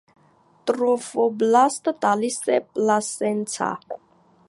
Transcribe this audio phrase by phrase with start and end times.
[0.69, 3.73] Տրոֆոբլաստը տալիս է պլասենցա։